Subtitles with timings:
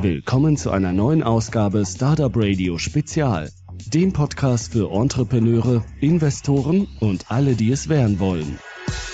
[0.00, 3.50] Willkommen zu einer neuen Ausgabe Startup Radio Spezial,
[3.92, 8.60] dem Podcast für Entrepreneure, Investoren und alle, die es werden wollen.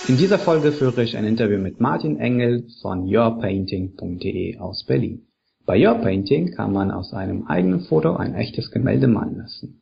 [0.09, 5.27] In dieser Folge führe ich ein Interview mit Martin Engel von yourpainting.de aus Berlin.
[5.65, 9.81] Bei Your Painting kann man aus einem eigenen Foto ein echtes Gemälde malen lassen.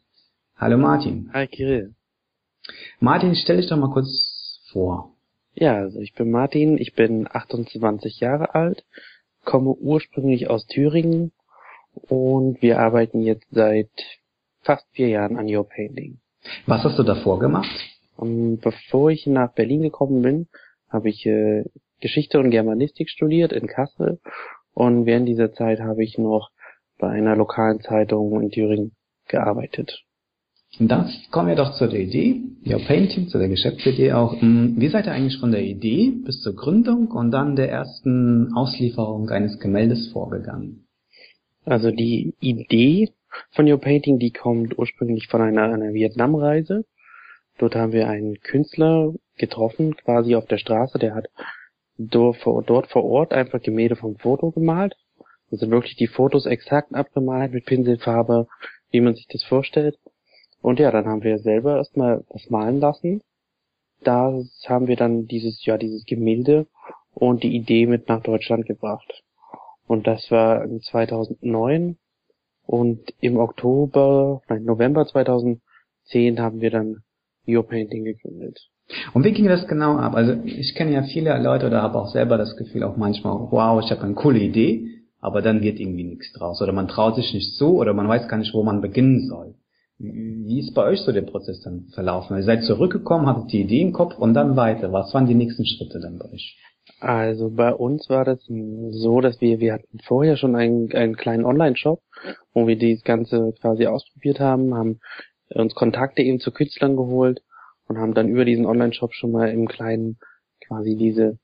[0.54, 1.30] Hallo Martin.
[1.32, 1.96] Hi Kirill.
[3.00, 5.16] Martin, stell dich doch mal kurz vor.
[5.58, 8.84] Ja, also ich bin Martin, ich bin 28 Jahre alt,
[9.46, 11.32] komme ursprünglich aus Thüringen
[11.94, 13.88] und wir arbeiten jetzt seit
[14.60, 16.18] fast vier Jahren an Your Painting.
[16.66, 17.70] Was hast du davor gemacht?
[18.16, 20.48] Um, ähm, bevor ich nach Berlin gekommen bin,
[20.90, 21.64] habe ich äh,
[22.00, 24.20] Geschichte und Germanistik studiert in Kassel
[24.74, 26.50] und während dieser Zeit habe ich noch
[26.98, 28.94] bei einer lokalen Zeitung in Thüringen
[29.28, 30.04] gearbeitet.
[30.78, 34.40] Und dann kommen wir doch zu der Idee, Your Painting, zu der Geschäftsidee auch.
[34.40, 38.52] Hm, wie seid ihr eigentlich von der Idee bis zur Gründung und dann der ersten
[38.54, 40.86] Auslieferung eines Gemäldes vorgegangen?
[41.64, 43.10] Also die Idee
[43.52, 46.84] von Your Painting, die kommt ursprünglich von einer, einer Vietnam-Reise.
[47.58, 51.26] Dort haben wir einen Künstler getroffen, quasi auf der Straße, der hat
[51.98, 54.94] dort vor, dort vor Ort einfach Gemälde vom Foto gemalt.
[55.50, 58.46] Also wirklich die Fotos exakt abgemalt mit Pinselfarbe,
[58.90, 59.96] wie man sich das vorstellt.
[60.66, 63.20] Und ja, dann haben wir selber erstmal was malen lassen.
[64.02, 64.32] Da
[64.66, 66.66] haben wir dann dieses, ja, dieses Gemälde
[67.14, 69.22] und die Idee mit nach Deutschland gebracht.
[69.86, 71.98] Und das war in 2009.
[72.66, 77.04] Und im Oktober, nein, November 2010 haben wir dann
[77.46, 78.58] Your Painting gegründet.
[79.14, 80.16] Und wie ging das genau ab?
[80.16, 83.80] Also ich kenne ja viele Leute oder habe auch selber das Gefühl auch manchmal, wow,
[83.84, 84.88] ich habe eine coole Idee,
[85.20, 86.60] aber dann wird irgendwie nichts draus.
[86.60, 89.54] Oder man traut sich nicht so oder man weiß gar nicht, wo man beginnen soll.
[89.98, 92.36] Wie ist bei euch so der Prozess dann verlaufen?
[92.36, 94.92] Ihr seid zurückgekommen, hattet die Idee im Kopf und dann weiter.
[94.92, 96.58] Was waren die nächsten Schritte dann bei euch?
[97.00, 101.44] Also bei uns war das so, dass wir, wir hatten vorher schon einen, einen kleinen
[101.44, 102.00] Online-Shop,
[102.52, 105.00] wo wir das Ganze quasi ausprobiert haben, haben
[105.48, 107.42] uns Kontakte eben zu Künstlern geholt
[107.88, 110.18] und haben dann über diesen Online-Shop schon mal im Kleinen
[110.66, 111.38] quasi diese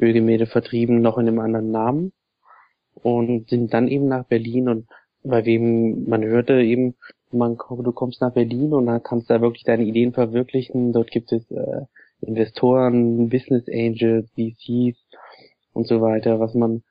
[0.00, 2.12] Ölgemälde vertrieben, noch in einem anderen Namen
[2.94, 4.86] und sind dann eben nach Berlin und
[5.22, 6.94] bei wem man hörte eben,
[7.32, 10.92] man du kommst nach Berlin und dann kannst du da wirklich deine Ideen verwirklichen.
[10.92, 11.82] Dort gibt es äh,
[12.20, 14.96] Investoren, Business Angels, VCs
[15.72, 16.82] und so weiter, was man,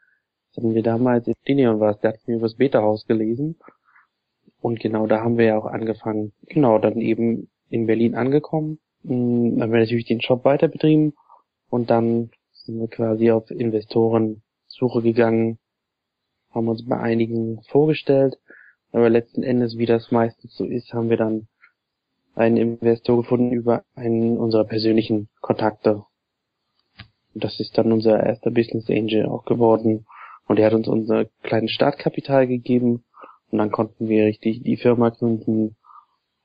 [0.50, 3.58] das hatten wir damals in Dinion war, der hat mir über das Beta-Haus gelesen.
[4.62, 6.34] Und genau da haben wir ja auch angefangen.
[6.48, 8.80] Genau, dann eben in Berlin angekommen.
[9.04, 11.14] Dann haben wir natürlich den Shop weiter betrieben
[11.70, 15.60] und dann sind wir quasi auf Investorensuche gegangen,
[16.50, 18.40] haben uns bei einigen vorgestellt
[18.96, 21.48] aber letzten Endes, wie das meistens so ist, haben wir dann
[22.34, 26.04] einen Investor gefunden über einen unserer persönlichen Kontakte.
[27.34, 30.06] Und das ist dann unser erster Business Angel auch geworden.
[30.48, 33.04] Und er hat uns unser kleines Startkapital gegeben.
[33.52, 35.76] Und dann konnten wir richtig die Firma gründen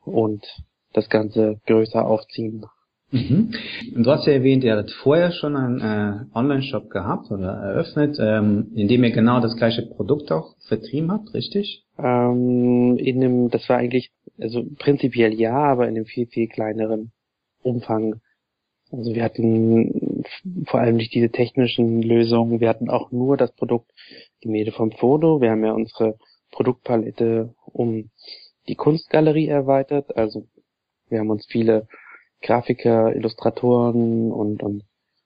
[0.04, 0.44] und
[0.92, 2.66] das Ganze größer aufziehen.
[3.12, 3.54] Mhm.
[3.96, 8.16] Und du hast ja erwähnt, ihr hattet vorher schon einen äh, Online-Shop gehabt oder eröffnet,
[8.20, 11.84] ähm, in dem ihr genau das gleiche Produkt auch vertrieben habt, richtig?
[11.98, 17.10] Ähm, in einem, das war eigentlich, also prinzipiell ja, aber in einem viel, viel kleineren
[17.62, 18.20] Umfang.
[18.92, 20.24] Also wir hatten
[20.66, 23.90] vor allem nicht diese technischen Lösungen, wir hatten auch nur das Produkt
[24.40, 25.40] Gemälde vom Foto.
[25.40, 26.16] Wir haben ja unsere
[26.50, 28.10] Produktpalette um
[28.68, 30.16] die Kunstgalerie erweitert.
[30.16, 30.46] Also
[31.08, 31.86] wir haben uns viele
[32.42, 34.84] Grafiker, Illustratoren und, und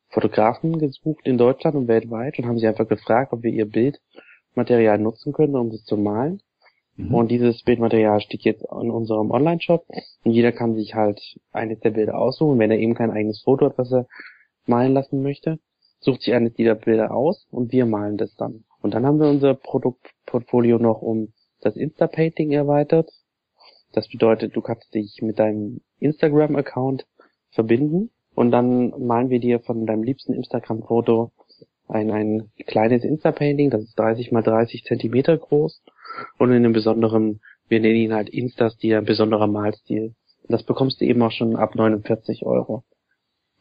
[0.08, 4.98] Fotografen gesucht in Deutschland und weltweit und haben sie einfach gefragt, ob wir ihr Bildmaterial
[4.98, 6.40] nutzen können, um das zu malen.
[6.96, 7.14] Mhm.
[7.14, 9.86] Und dieses Bildmaterial steht jetzt in unserem Online-Shop
[10.24, 11.20] und jeder kann sich halt
[11.52, 14.06] eines der Bilder aussuchen, wenn er eben kein eigenes Foto hat, was er
[14.66, 15.58] malen lassen möchte,
[16.00, 18.64] sucht sich eines dieser Bilder aus und wir malen das dann.
[18.80, 23.10] Und dann haben wir unser Produktportfolio noch um das Insta-Painting erweitert.
[23.92, 27.06] Das bedeutet, du kannst dich mit deinem Instagram-Account
[27.50, 31.32] verbinden und dann malen wir dir von deinem liebsten Instagram-Foto
[31.88, 35.82] ein, ein kleines Insta-Painting, das ist 30 mal 30 Zentimeter groß
[36.38, 40.14] und in einem besonderen, wir nennen ihn halt Insta-Stil, ein besonderer Malstil.
[40.48, 42.84] Das bekommst du eben auch schon ab 49 Euro.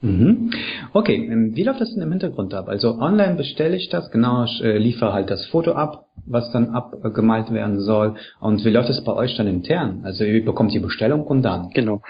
[0.04, 0.52] Mhm.
[0.92, 2.68] Okay, ähm, wie läuft das denn im Hintergrund ab?
[2.68, 6.72] Also online bestelle ich das, genau, ich äh, liefere halt das Foto ab, was dann
[6.72, 8.16] abgemalt werden soll.
[8.42, 10.02] Und wie läuft es bei euch dann intern?
[10.04, 11.70] Also ihr bekommt die Bestellung und dann?
[11.70, 12.02] Genau.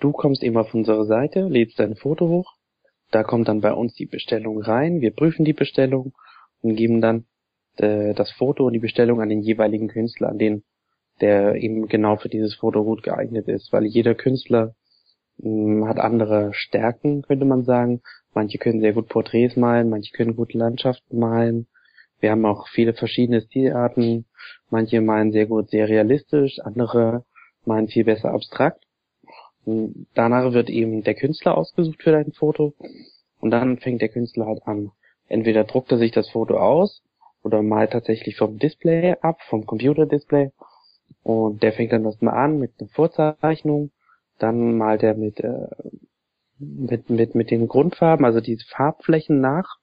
[0.00, 2.52] Du kommst eben auf unsere Seite, lädst dein Foto hoch,
[3.12, 6.14] da kommt dann bei uns die Bestellung rein, wir prüfen die Bestellung
[6.62, 7.26] und geben dann
[7.76, 10.64] äh, das Foto und die Bestellung an den jeweiligen Künstler, an den
[11.20, 14.74] der eben genau für dieses Foto gut geeignet ist, weil jeder Künstler
[15.42, 18.00] hat andere Stärken, könnte man sagen.
[18.34, 21.66] Manche können sehr gut Porträts malen, manche können gut Landschaften malen,
[22.20, 24.24] Wir haben auch viele verschiedene Stilarten.
[24.70, 27.24] Manche meinen sehr gut sehr realistisch, andere
[27.66, 28.84] meinen viel besser abstrakt.
[29.64, 32.74] Und danach wird eben der Künstler ausgesucht für dein Foto
[33.40, 34.90] und dann fängt der Künstler halt an.
[35.28, 37.02] Entweder druckt er sich das Foto aus
[37.42, 40.50] oder malt tatsächlich vom Display ab, vom Computerdisplay
[41.22, 43.90] und der fängt dann das mal an mit einer Vorzeichnung,
[44.38, 45.68] dann malt er mit äh,
[46.58, 49.78] mit mit mit den Grundfarben, also diese Farbflächen nach.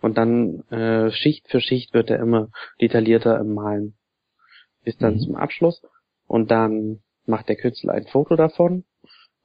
[0.00, 3.96] Und dann äh, Schicht für Schicht wird er immer detaillierter im Malen.
[4.84, 5.20] Bis dann mhm.
[5.20, 5.82] zum Abschluss.
[6.26, 8.84] Und dann macht der Künstler ein Foto davon.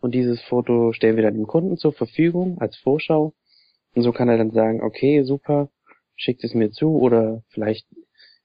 [0.02, 3.34] Und dieses Foto stellen wir dann dem Kunden zur Verfügung als Vorschau.
[3.94, 5.70] Und so kann er dann sagen, okay, super,
[6.16, 6.98] schickt es mir zu.
[6.98, 7.88] Oder vielleicht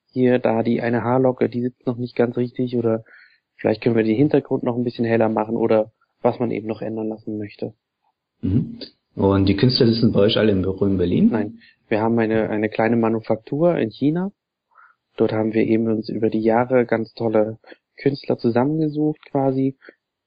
[0.06, 2.76] hier, da die eine Haarlocke, die sitzt noch nicht ganz richtig.
[2.76, 3.04] Oder
[3.56, 5.92] vielleicht können wir den Hintergrund noch ein bisschen heller machen oder
[6.22, 7.74] was man eben noch ändern lassen möchte.
[8.40, 8.80] Mhm.
[9.14, 11.30] Und die Künstler sitzen bei euch alle im Büro in Berlin?
[11.30, 11.58] Nein,
[11.88, 14.30] wir haben eine, eine kleine Manufaktur in China.
[15.16, 17.58] Dort haben wir eben uns über die Jahre ganz tolle
[17.96, 19.76] Künstler zusammengesucht quasi.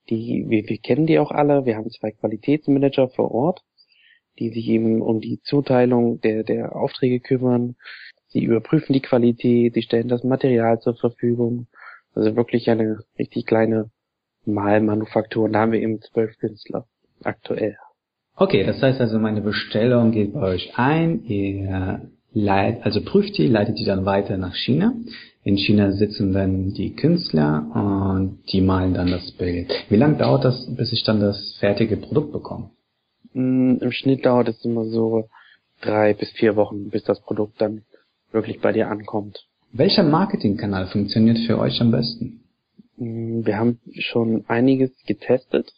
[0.09, 1.65] Die, wir, wir kennen die auch alle.
[1.65, 3.61] Wir haben zwei Qualitätsmanager vor Ort,
[4.39, 7.75] die sich eben um die Zuteilung der, der Aufträge kümmern.
[8.27, 11.67] Sie überprüfen die Qualität, sie stellen das Material zur Verfügung.
[12.15, 13.89] Also wirklich eine richtig kleine
[14.45, 15.45] Malmanufaktur.
[15.45, 16.85] Und da haben wir eben zwölf Künstler
[17.23, 17.77] aktuell.
[18.35, 23.47] Okay, das heißt also, meine Bestellung geht bei euch ein, ihr leit, also prüft die,
[23.47, 24.93] leitet die dann weiter nach China.
[25.43, 29.71] In China sitzen dann die Künstler und die malen dann das Bild.
[29.89, 32.71] Wie lange dauert das, bis ich dann das fertige Produkt bekomme?
[33.33, 35.27] Mm, Im Schnitt dauert es immer so
[35.81, 37.83] drei bis vier Wochen, bis das Produkt dann
[38.31, 39.48] wirklich bei dir ankommt.
[39.71, 42.43] Welcher Marketingkanal funktioniert für euch am besten?
[42.97, 45.71] Mm, wir haben schon einiges getestet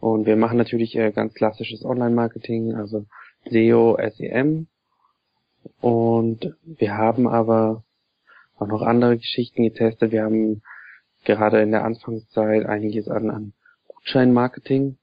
[0.00, 3.06] und wir machen natürlich äh, ganz klassisches Online-Marketing, also
[3.48, 4.66] SEO, SEM.
[5.80, 7.84] Und wir haben aber
[8.58, 10.10] auch noch andere Geschichten getestet.
[10.10, 10.62] Wir haben
[11.24, 13.52] gerade in der Anfangszeit einiges an, an
[13.86, 14.96] Gutscheinmarketing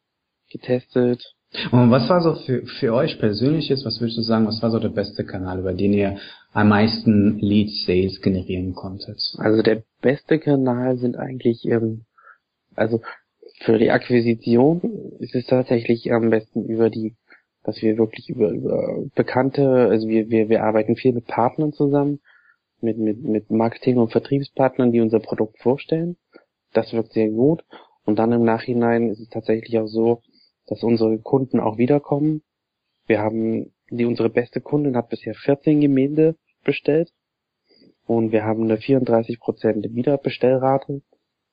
[0.50, 1.36] getestet.
[1.72, 4.72] Und was war so für, für euch persönlich jetzt, was würdest du sagen, was war
[4.72, 6.18] so der beste Kanal, über den ihr
[6.58, 9.22] am meisten Lead Sales generieren konntet?
[9.38, 12.06] Also der beste Kanal sind eigentlich, ähm,
[12.76, 13.02] also
[13.60, 14.82] für die Akquisition
[15.20, 17.16] ist es tatsächlich am besten über die,
[17.64, 22.22] dass wir wirklich über, über bekannte, also wir, wir, wir arbeiten viel mit Partnern zusammen,
[22.82, 26.18] mit, mit, mit Marketing- und Vertriebspartnern, die unser Produkt vorstellen.
[26.74, 27.64] Das wirkt sehr gut.
[28.04, 30.24] Und dann im Nachhinein ist es tatsächlich auch so,
[30.66, 32.42] dass unsere Kunden auch wiederkommen.
[33.06, 36.36] Wir haben, die unsere beste Kundin hat bisher 14 Gemälde
[36.68, 37.10] bestellt
[38.06, 41.02] und wir haben eine 34% Wiederbestellrate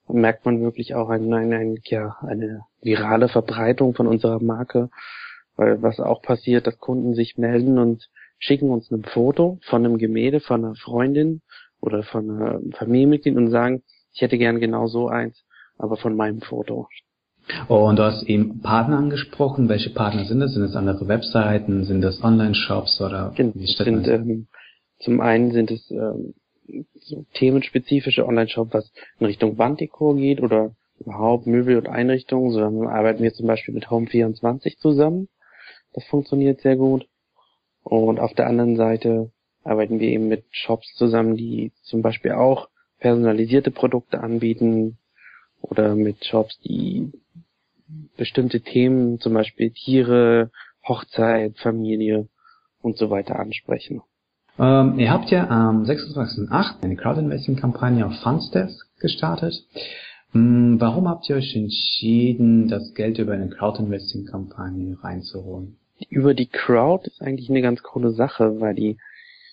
[0.09, 4.91] merkt man wirklich auch ein, ein, ein, ja, eine virale Verbreitung von unserer Marke.
[5.57, 8.09] Weil was auch passiert, dass Kunden sich melden und
[8.39, 11.43] schicken uns ein Foto von einem Gemälde von einer Freundin
[11.81, 13.83] oder von einer Familienmitglied und sagen,
[14.13, 15.45] ich hätte gern genau so eins,
[15.79, 16.89] aber von meinem Foto.
[17.69, 19.69] Oh, und du hast eben Partner angesprochen.
[19.69, 20.55] Welche Partner sind das?
[20.55, 21.85] Sind das andere Webseiten?
[21.85, 24.49] Sind das Online-Shops oder wie sind, ähm,
[25.05, 26.35] Zum einen sind es ähm,
[26.95, 28.91] so themenspezifische Online-Shop, was
[29.21, 33.75] in Richtung Wanddekor geht oder überhaupt Möbel und Einrichtungen, so dann arbeiten wir zum Beispiel
[33.75, 35.29] mit Home24 zusammen.
[35.93, 37.07] Das funktioniert sehr gut.
[37.83, 39.31] Und auf der anderen Seite
[39.63, 42.69] arbeiten wir eben mit Shops zusammen, die zum Beispiel auch
[42.99, 44.97] personalisierte Produkte anbieten
[45.61, 47.13] oder mit Shops, die
[48.17, 50.51] bestimmte Themen, zum Beispiel Tiere,
[50.87, 52.29] Hochzeit, Familie
[52.81, 54.03] und so weiter ansprechen.
[54.59, 56.83] Ähm, ihr habt ja am 26.08.
[56.83, 59.55] eine Crowdinvesting-Kampagne auf Fundsteps gestartet.
[60.35, 65.79] Ähm, warum habt ihr euch entschieden, das Geld über eine Crowdinvesting-Kampagne reinzuholen?
[66.09, 68.97] Über die Crowd ist eigentlich eine ganz coole Sache, weil die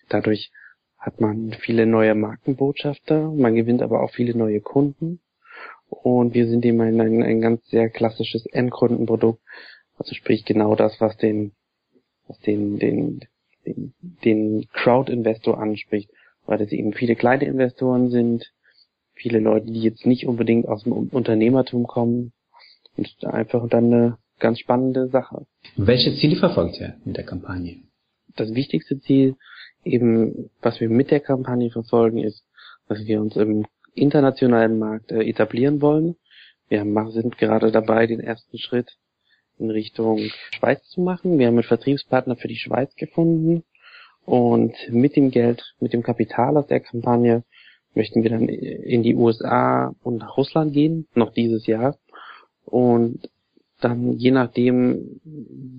[0.10, 0.52] dadurch
[0.98, 5.20] hat man viele neue Markenbotschafter, man gewinnt aber auch viele neue Kunden
[5.90, 9.42] und wir sind eben ein, ein, ein ganz sehr klassisches Endkundenprodukt,
[9.98, 11.54] also sprich genau das, was den,
[12.28, 13.22] was den, den
[13.66, 16.10] den, den Crowd-Investor anspricht,
[16.46, 18.52] weil das eben viele kleine Investoren sind,
[19.14, 22.34] viele Leute, die jetzt nicht unbedingt aus dem Unternehmertum kommen
[22.98, 25.46] und einfach dann eine ganz spannende Sache.
[25.78, 27.84] Welche Ziele verfolgt ihr mit der Kampagne?
[28.36, 29.36] Das wichtigste Ziel,
[29.84, 32.44] eben was wir mit der Kampagne verfolgen, ist,
[32.88, 36.16] dass wir uns im internationalen Markt äh, etablieren wollen.
[36.70, 38.98] Wir sind gerade dabei, den ersten Schritt
[39.62, 40.20] in Richtung
[40.52, 41.38] Schweiz zu machen.
[41.38, 43.64] Wir haben einen Vertriebspartner für die Schweiz gefunden
[44.26, 47.44] und mit dem Geld, mit dem Kapital aus der Kampagne
[47.94, 51.98] möchten wir dann in die USA und nach Russland gehen, noch dieses Jahr.
[52.66, 53.30] Und
[53.82, 55.20] dann je nachdem,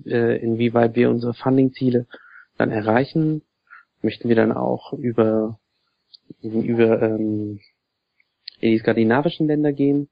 [0.05, 2.05] äh, inwieweit wir unsere Funding-Ziele
[2.57, 3.41] dann erreichen,
[4.01, 5.57] möchten wir dann auch über
[6.41, 7.59] über ähm,
[8.59, 10.09] in die skandinavischen Länder gehen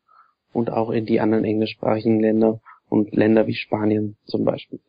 [0.54, 4.80] und auch in die anderen englischsprachigen Länder und Länder wie Spanien zum Beispiel.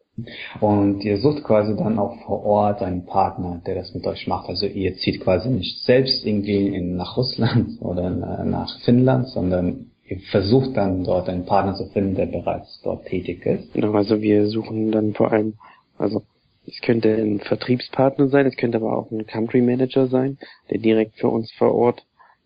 [0.61, 4.49] Und ihr sucht quasi dann auch vor Ort einen Partner, der das mit euch macht.
[4.49, 10.19] Also ihr zieht quasi nicht selbst irgendwie in, nach Russland oder nach Finnland, sondern ihr
[10.31, 13.73] versucht dann dort einen Partner zu finden, der bereits dort tätig ist.
[13.73, 15.55] Genau, also wir suchen dann vor allem,
[15.97, 16.23] also
[16.67, 20.39] es könnte ein Vertriebspartner sein, es könnte aber auch ein Country Manager sein,
[20.71, 22.05] der direkt für uns vor Ort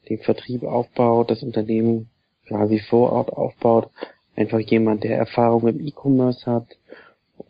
[0.09, 2.11] den Vertrieb aufbaut, das Unternehmen
[2.47, 3.91] quasi vor Ort aufbaut.
[4.37, 6.67] Einfach jemand, der Erfahrung im E-Commerce hat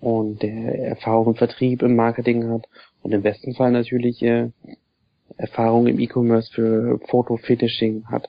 [0.00, 2.66] und der Erfahrung im Vertrieb, im Marketing hat
[3.02, 4.50] und im besten Fall natürlich äh,
[5.36, 8.28] Erfahrung im E-Commerce für Foto-Finishing hat.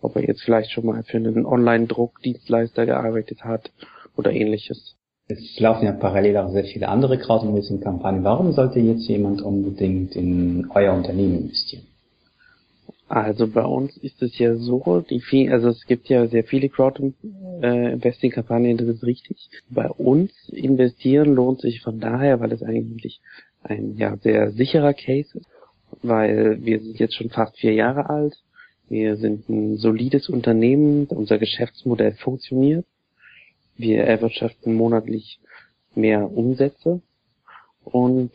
[0.00, 3.70] Ob er jetzt vielleicht schon mal für einen Online-Druckdienstleister gearbeitet hat
[4.16, 4.94] oder ähnliches.
[5.26, 8.24] Es laufen ja parallel auch sehr viele andere Crowdinvesting-Kampagnen.
[8.24, 11.82] Warum sollte jetzt jemand unbedingt in euer Unternehmen investieren?
[13.08, 16.68] Also bei uns ist es ja so, die viel, also es gibt ja sehr viele
[17.60, 19.48] Crowd-Investing-Kampagnen, das ist richtig.
[19.70, 23.20] Bei uns investieren lohnt sich von daher, weil es eigentlich
[23.62, 25.46] ein ja sehr sicherer Case ist,
[26.02, 28.36] weil wir sind jetzt schon fast vier Jahre alt.
[28.88, 32.86] Wir sind ein solides Unternehmen, unser Geschäftsmodell funktioniert.
[33.76, 35.40] Wir erwirtschaften monatlich
[35.94, 37.00] mehr Umsätze
[37.84, 38.32] und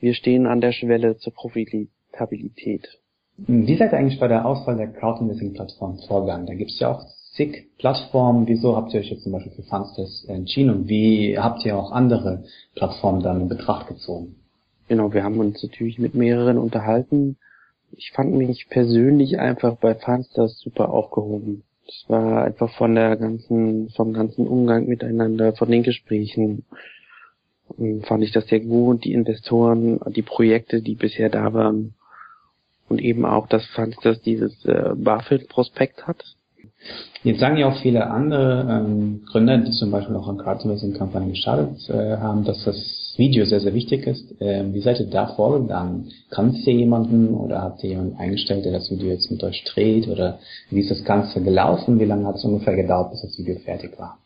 [0.00, 2.98] wir stehen an der Schwelle zur Profitabilität.
[3.36, 6.46] Wie seid ihr eigentlich bei der Auswahl der Crowdinvesting-Plattform vorgegangen?
[6.46, 8.46] Da gibt es ja auch zig Plattformen.
[8.46, 11.92] Wieso habt ihr euch jetzt zum Beispiel für Fundsters entschieden und wie habt ihr auch
[11.92, 12.44] andere
[12.74, 14.36] Plattformen dann in Betracht gezogen?
[14.88, 17.36] Genau, wir haben uns natürlich mit mehreren unterhalten.
[17.92, 21.62] Ich fand mich persönlich einfach bei Fundsters super aufgehoben.
[21.86, 26.64] Es war einfach von der ganzen, vom ganzen Umgang miteinander, von den Gesprächen,
[28.02, 29.04] fand ich das sehr gut.
[29.04, 31.94] Die Investoren, die Projekte, die bisher da waren,
[32.88, 33.64] und eben auch dass
[34.22, 36.24] dieses äh, BaFin-Prospekt hat.
[37.22, 41.86] Jetzt sagen ja auch viele andere ähm, Gründer, die zum Beispiel auch an Crowdsourcing-Kampagnen gestartet
[41.90, 44.34] äh, haben, dass das Video sehr, sehr wichtig ist.
[44.40, 46.10] Ähm, wie seid ihr da vorgegangen?
[46.30, 50.08] Kannst ihr jemanden oder habt ihr jemanden eingestellt, der das Video jetzt mit euch dreht?
[50.08, 50.38] Oder
[50.70, 52.00] wie ist das Ganze gelaufen?
[52.00, 54.16] Wie lange hat es ungefähr gedauert, bis das Video fertig war?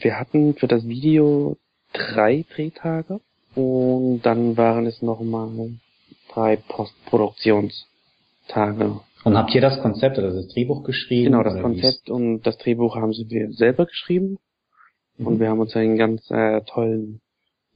[0.00, 1.56] Wir hatten für das Video
[1.94, 3.20] drei Drehtage
[3.54, 5.70] und dann waren es nochmal
[6.32, 9.00] drei Postproduktionstage.
[9.24, 11.32] Und habt ihr das Konzept oder das Drehbuch geschrieben?
[11.32, 12.14] Genau, das Konzept wie's?
[12.14, 14.38] und das Drehbuch haben wir selber geschrieben.
[15.18, 15.26] Mhm.
[15.26, 17.20] Und wir haben uns einen ganz äh, tollen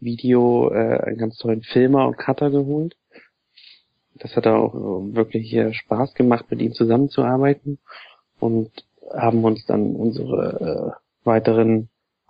[0.01, 2.97] Video, äh, einen ganz tollen Filmer und Cutter geholt.
[4.15, 7.79] Das hat auch äh, wirklich äh, Spaß gemacht, mit ihm zusammenzuarbeiten.
[8.41, 8.71] Und
[9.13, 11.89] haben uns dann unsere äh, weiteren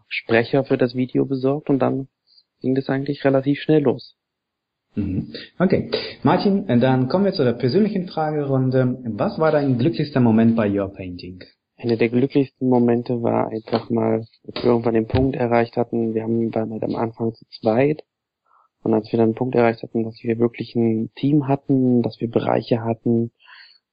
[0.09, 2.09] Sprecher für das Video besorgt und dann
[2.61, 4.17] ging das eigentlich relativ schnell los.
[4.95, 5.33] Mhm.
[5.59, 5.91] Okay.
[6.23, 8.99] Martin, dann kommen wir zu der persönlichen Fragerunde.
[9.05, 11.43] Was war dein glücklichster Moment bei Your Painting?
[11.77, 16.23] Einer der glücklichsten Momente war einfach mal, als wir irgendwann den Punkt erreicht hatten, wir
[16.23, 18.05] haben waren halt am Anfang zu zweit.
[18.83, 22.21] Und als wir dann den Punkt erreicht hatten, dass wir wirklich ein Team hatten, dass
[22.21, 23.33] wir Bereiche hatten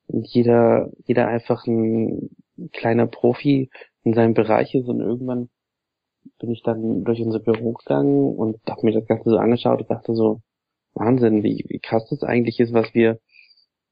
[0.08, 2.30] und jeder, jeder einfach ein
[2.74, 3.70] kleiner Profi
[4.04, 5.50] in seinem Bereich ist und irgendwann
[6.40, 9.90] bin ich dann durch unser Büro gegangen und habe mir das Ganze so angeschaut und
[9.90, 10.42] dachte so,
[10.94, 13.20] Wahnsinn, wie, wie krass das eigentlich ist, was wir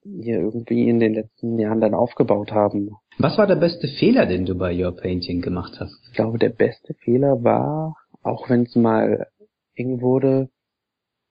[0.03, 2.91] hier irgendwie in den letzten Jahren dann aufgebaut haben.
[3.17, 5.93] Was war der beste Fehler, den du bei Your Painting gemacht hast?
[6.07, 9.27] Ich glaube, der beste Fehler war, auch wenn es mal
[9.75, 10.49] eng wurde,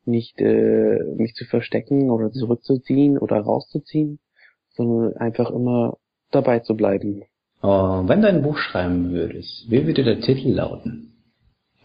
[0.05, 4.19] nicht äh, mich zu verstecken oder zurückzuziehen oder rauszuziehen,
[4.71, 5.99] sondern einfach immer
[6.31, 7.25] dabei zu bleiben.
[7.63, 11.05] Oh, wenn du ein Buch schreiben würdest, wie würde der Titel lauten?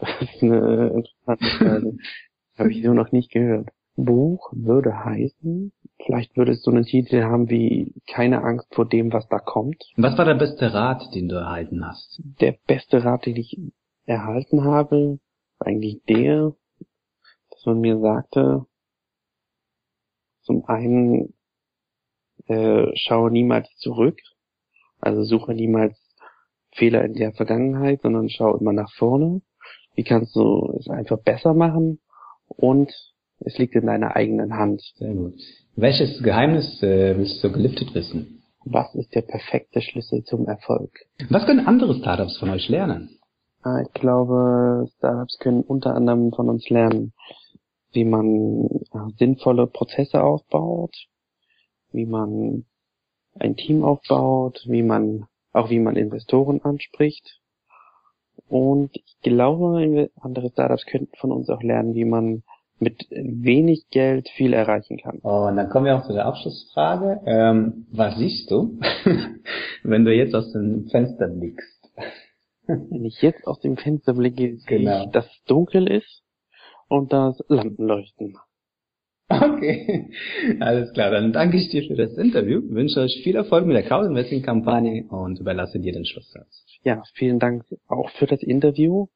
[0.00, 1.96] Das ist eine interessante Frage.
[2.58, 3.68] Habe ich so noch nicht gehört.
[3.96, 5.72] Buch würde heißen,
[6.04, 9.84] vielleicht würde es so einen Titel haben wie Keine Angst vor dem, was da kommt.
[9.96, 12.20] Was war der beste Rat, den du erhalten hast?
[12.40, 13.58] Der beste Rat, den ich
[14.06, 15.18] erhalten habe,
[15.58, 16.52] war eigentlich der,
[17.50, 18.66] dass man mir sagte,
[20.42, 21.32] zum einen
[22.46, 24.18] äh, schaue niemals zurück,
[25.00, 25.96] also suche niemals
[26.72, 29.40] Fehler in der Vergangenheit, sondern schaue immer nach vorne.
[29.94, 32.00] Wie kannst du es einfach besser machen?
[32.48, 32.92] und
[33.40, 34.82] es liegt in deiner eigenen Hand.
[34.96, 35.34] Sehr gut.
[35.76, 38.42] Welches Geheimnis äh, willst du gelüftet wissen?
[38.64, 40.90] Was ist der perfekte Schlüssel zum Erfolg?
[41.28, 43.18] Was können andere Startups von euch lernen?
[43.62, 47.12] Ah, ich glaube, Startups können unter anderem von uns lernen,
[47.92, 50.94] wie man äh, sinnvolle Prozesse aufbaut,
[51.92, 52.64] wie man
[53.38, 57.40] ein Team aufbaut, wie man auch wie man Investoren anspricht
[58.48, 62.42] und ich glaube, andere Startups könnten von uns auch lernen, wie man
[62.78, 65.20] mit wenig Geld viel erreichen kann.
[65.22, 67.20] Oh, und dann kommen wir auch zu der Abschlussfrage.
[67.26, 68.78] Ähm, was siehst du,
[69.82, 71.90] wenn du jetzt aus dem Fenster blickst?
[72.66, 75.04] Wenn ich jetzt aus dem Fenster blicke, sehe Genau.
[75.04, 76.22] ich, dass es dunkel ist
[76.88, 78.36] und das Lampenleuchten.
[79.28, 80.10] Okay,
[80.60, 81.10] alles klar.
[81.10, 85.40] Dann danke ich dir für das Interview, wünsche euch viel Erfolg mit der Crowdinvesting-Kampagne und
[85.40, 86.64] überlasse dir den Schlusssatz.
[86.82, 89.06] Ja, vielen Dank auch für das Interview.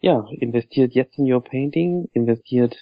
[0.00, 2.76] Ja, investiert jetzt in Your Painting, investiert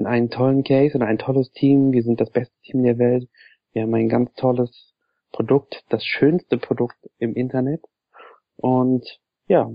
[0.00, 1.92] in einen tollen Case und ein tolles Team.
[1.92, 3.28] Wir sind das beste Team der Welt.
[3.72, 4.94] Wir haben ein ganz tolles
[5.30, 7.84] Produkt, das schönste Produkt im Internet.
[8.56, 9.70] Und ja,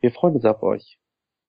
[0.00, 0.98] wir freuen uns auf euch.